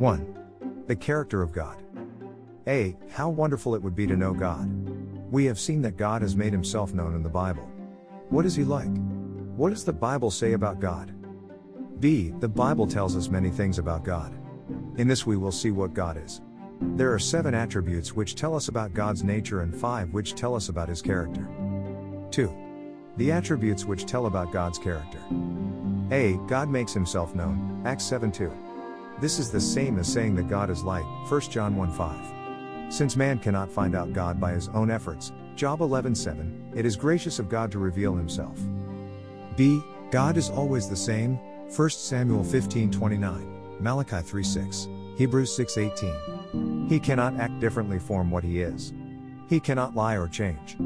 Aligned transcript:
1. 0.00 0.84
The 0.86 0.96
character 0.96 1.42
of 1.42 1.52
God. 1.52 1.82
A. 2.66 2.96
How 3.10 3.28
wonderful 3.28 3.74
it 3.74 3.82
would 3.82 3.94
be 3.94 4.06
to 4.06 4.16
know 4.16 4.32
God. 4.32 4.66
We 5.30 5.44
have 5.44 5.60
seen 5.60 5.82
that 5.82 5.98
God 5.98 6.22
has 6.22 6.34
made 6.34 6.54
himself 6.54 6.94
known 6.94 7.14
in 7.14 7.22
the 7.22 7.28
Bible. 7.28 7.68
What 8.30 8.46
is 8.46 8.56
he 8.56 8.64
like? 8.64 8.88
What 9.56 9.68
does 9.68 9.84
the 9.84 9.92
Bible 9.92 10.30
say 10.30 10.54
about 10.54 10.80
God? 10.80 11.12
B. 12.00 12.32
The 12.40 12.48
Bible 12.48 12.86
tells 12.86 13.14
us 13.14 13.28
many 13.28 13.50
things 13.50 13.78
about 13.78 14.02
God. 14.02 14.34
In 14.96 15.06
this, 15.06 15.26
we 15.26 15.36
will 15.36 15.52
see 15.52 15.70
what 15.70 15.92
God 15.92 16.16
is. 16.16 16.40
There 16.80 17.12
are 17.12 17.18
seven 17.18 17.52
attributes 17.52 18.16
which 18.16 18.36
tell 18.36 18.56
us 18.56 18.68
about 18.68 18.94
God's 18.94 19.22
nature 19.22 19.60
and 19.60 19.76
five 19.76 20.14
which 20.14 20.34
tell 20.34 20.54
us 20.54 20.70
about 20.70 20.88
his 20.88 21.02
character. 21.02 21.46
2. 22.30 22.50
The 23.18 23.32
attributes 23.32 23.84
which 23.84 24.06
tell 24.06 24.24
about 24.24 24.50
God's 24.50 24.78
character. 24.78 25.20
A. 26.10 26.40
God 26.48 26.70
makes 26.70 26.94
himself 26.94 27.34
known, 27.34 27.82
Acts 27.84 28.04
7 28.04 28.32
2. 28.32 28.50
This 29.20 29.38
is 29.38 29.50
the 29.50 29.60
same 29.60 29.98
as 29.98 30.10
saying 30.10 30.34
that 30.36 30.48
God 30.48 30.70
is 30.70 30.82
light, 30.82 31.04
1 31.28 31.40
John 31.42 31.76
1 31.76 31.92
5. 31.92 32.92
Since 32.92 33.16
man 33.16 33.38
cannot 33.38 33.70
find 33.70 33.94
out 33.94 34.14
God 34.14 34.40
by 34.40 34.52
his 34.52 34.68
own 34.68 34.90
efforts, 34.90 35.32
Job 35.56 35.82
11 35.82 36.14
7, 36.14 36.72
it 36.74 36.86
is 36.86 36.96
gracious 36.96 37.38
of 37.38 37.50
God 37.50 37.70
to 37.72 37.78
reveal 37.78 38.14
himself. 38.14 38.58
B. 39.56 39.82
God 40.10 40.38
is 40.38 40.48
always 40.48 40.88
the 40.88 40.96
same, 40.96 41.38
1 41.76 41.90
Samuel 41.90 42.42
15 42.42 42.90
29, 42.90 43.76
Malachi 43.78 44.22
3 44.22 44.42
6, 44.42 44.88
Hebrews 45.18 45.54
6 45.54 45.76
18. 45.76 46.86
He 46.88 46.98
cannot 46.98 47.38
act 47.38 47.60
differently 47.60 47.98
from 47.98 48.30
what 48.30 48.42
he 48.42 48.62
is. 48.62 48.94
He 49.50 49.60
cannot 49.60 49.94
lie 49.94 50.16
or 50.16 50.28
change. 50.28 50.78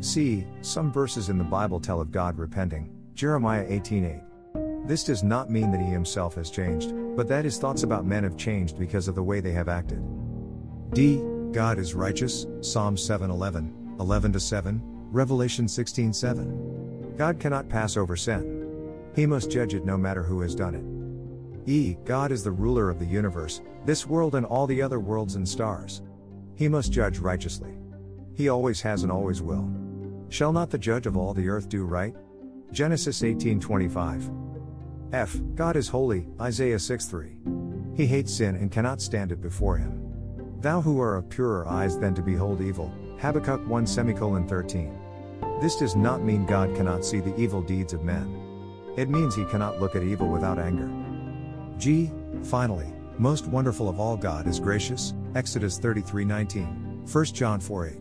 C. 0.00 0.46
Some 0.60 0.92
verses 0.92 1.30
in 1.30 1.38
the 1.38 1.44
Bible 1.44 1.80
tell 1.80 1.98
of 1.98 2.12
God 2.12 2.36
repenting, 2.36 2.94
Jeremiah 3.14 3.64
18 3.66 4.04
8. 4.04 4.33
This 4.86 5.04
does 5.04 5.22
not 5.22 5.50
mean 5.50 5.70
that 5.70 5.80
he 5.80 5.86
himself 5.86 6.34
has 6.34 6.50
changed, 6.50 6.92
but 7.16 7.26
that 7.28 7.44
his 7.44 7.58
thoughts 7.58 7.84
about 7.84 8.04
men 8.04 8.22
have 8.22 8.36
changed 8.36 8.78
because 8.78 9.08
of 9.08 9.14
the 9.14 9.22
way 9.22 9.40
they 9.40 9.52
have 9.52 9.68
acted. 9.68 10.02
D. 10.92 11.22
God 11.52 11.78
is 11.78 11.94
righteous, 11.94 12.46
Psalm 12.60 12.96
7:11, 12.96 13.72
11 13.98 14.38
7, 14.38 14.82
Revelation 15.10 15.66
16:7. 15.66 17.16
God 17.16 17.38
cannot 17.38 17.68
pass 17.68 17.96
over 17.96 18.16
sin. 18.16 18.54
He 19.14 19.24
must 19.24 19.50
judge 19.50 19.74
it 19.74 19.86
no 19.86 19.96
matter 19.96 20.22
who 20.22 20.40
has 20.40 20.54
done 20.54 20.74
it. 20.74 21.70
E. 21.70 21.96
God 22.04 22.30
is 22.30 22.44
the 22.44 22.50
ruler 22.50 22.90
of 22.90 22.98
the 22.98 23.06
universe, 23.06 23.62
this 23.86 24.06
world 24.06 24.34
and 24.34 24.44
all 24.44 24.66
the 24.66 24.82
other 24.82 25.00
worlds 25.00 25.36
and 25.36 25.48
stars. 25.48 26.02
He 26.56 26.68
must 26.68 26.92
judge 26.92 27.18
righteously. 27.18 27.72
He 28.34 28.48
always 28.48 28.80
has 28.82 29.02
and 29.02 29.10
always 29.10 29.40
will. 29.40 29.70
Shall 30.28 30.52
not 30.52 30.68
the 30.68 30.78
judge 30.78 31.06
of 31.06 31.16
all 31.16 31.32
the 31.32 31.48
earth 31.48 31.68
do 31.68 31.84
right? 31.84 32.14
Genesis 32.72 33.22
18:25. 33.22 34.30
F. 35.12 35.36
God 35.54 35.76
is 35.76 35.88
holy, 35.88 36.26
Isaiah 36.40 36.78
6 36.78 37.06
3. 37.06 37.36
He 37.94 38.06
hates 38.06 38.34
sin 38.34 38.56
and 38.56 38.72
cannot 38.72 39.00
stand 39.00 39.32
it 39.32 39.40
before 39.40 39.76
him. 39.76 40.00
Thou 40.60 40.80
who 40.80 41.00
are 41.00 41.16
of 41.16 41.28
purer 41.28 41.68
eyes 41.68 41.98
than 41.98 42.14
to 42.14 42.22
behold 42.22 42.60
evil, 42.60 42.92
Habakkuk 43.20 43.66
1 43.68 43.86
semicolon 43.86 44.48
13. 44.48 44.98
This 45.60 45.76
does 45.76 45.94
not 45.94 46.22
mean 46.22 46.46
God 46.46 46.74
cannot 46.74 47.04
see 47.04 47.20
the 47.20 47.36
evil 47.36 47.62
deeds 47.62 47.92
of 47.92 48.02
men. 48.02 48.40
It 48.96 49.08
means 49.08 49.34
he 49.34 49.44
cannot 49.44 49.80
look 49.80 49.94
at 49.94 50.02
evil 50.02 50.28
without 50.28 50.58
anger. 50.58 50.90
G. 51.78 52.10
Finally, 52.42 52.92
most 53.18 53.46
wonderful 53.46 53.88
of 53.88 54.00
all 54.00 54.16
God 54.16 54.46
is 54.46 54.58
gracious, 54.58 55.14
Exodus 55.34 55.78
33 55.78 56.24
19, 56.24 57.06
1 57.10 57.24
John 57.26 57.60
4 57.60 57.88
8. 57.88 57.92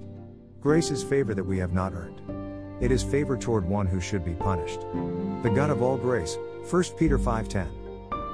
Grace 0.62 0.92
is 0.92 1.04
favor 1.04 1.34
that 1.34 1.44
we 1.44 1.58
have 1.58 1.74
not 1.74 1.94
earned. 1.94 2.22
It 2.82 2.92
is 2.92 3.04
favor 3.04 3.38
toward 3.38 3.66
one 3.66 3.86
who 3.86 4.00
should 4.00 4.26
be 4.26 4.34
punished. 4.34 4.82
The 5.44 5.52
God 5.54 5.70
of 5.70 5.82
all 5.82 5.98
grace, 5.98 6.38
1 6.64 6.84
Peter 6.98 7.18
5:10. 7.18 7.68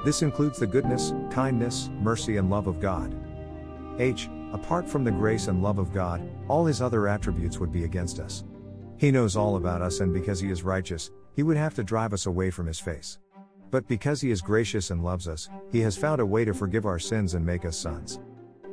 This 0.05 0.22
includes 0.22 0.59
the 0.59 0.67
goodness, 0.67 1.13
kindness, 1.31 1.89
mercy 2.02 2.38
and 2.38 2.49
love 2.49 2.67
of 2.67 2.80
God. 2.80 3.16
H. 3.97 4.30
Apart 4.53 4.88
from 4.88 5.03
the 5.03 5.11
grace 5.11 5.47
and 5.47 5.61
love 5.61 5.78
of 5.78 5.94
God, 5.94 6.22
all 6.47 6.66
his 6.66 6.81
other 6.81 7.07
attributes 7.07 7.59
would 7.59 7.72
be 7.72 7.84
against 7.84 8.19
us. 8.19 8.44
He 8.97 9.12
knows 9.12 9.35
all 9.35 9.57
about 9.57 9.81
us 9.81 10.00
and 10.00 10.13
because 10.13 10.39
he 10.39 10.50
is 10.50 10.63
righteous, 10.63 11.12
he 11.35 11.44
would 11.44 11.57
have 11.57 11.75
to 11.75 11.84
drive 11.84 12.13
us 12.13 12.25
away 12.25 12.50
from 12.50 12.68
his 12.68 12.79
face. 12.79 13.19
But 13.72 13.88
because 13.88 14.22
he 14.22 14.31
is 14.31 14.41
gracious 14.41 14.89
and 14.91 15.03
loves 15.03 15.28
us, 15.28 15.50
he 15.72 15.81
has 15.81 15.97
found 15.97 16.22
a 16.22 16.25
way 16.25 16.45
to 16.45 16.53
forgive 16.53 16.85
our 16.85 17.00
sins 17.00 17.34
and 17.34 17.45
make 17.45 17.66
us 17.66 17.78
sons. 17.78 18.19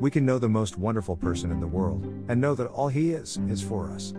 We 0.00 0.11
can 0.11 0.27
know 0.27 0.39
the 0.39 0.49
most 0.49 0.78
wonderful 0.78 1.16
person 1.16 1.50
in 1.50 1.61
the 1.61 1.66
world, 1.66 2.05
and 2.28 2.41
know 2.41 2.55
that 2.55 2.69
all 2.69 2.89
he 2.89 3.12
is, 3.12 3.39
is 3.49 3.62
for 3.62 3.91
us. 3.91 4.15